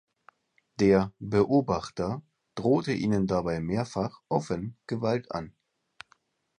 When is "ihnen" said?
2.91-3.27